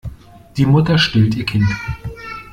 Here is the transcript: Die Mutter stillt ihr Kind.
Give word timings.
Die 0.57 0.65
Mutter 0.65 0.97
stillt 0.97 1.35
ihr 1.35 1.45
Kind. 1.45 1.67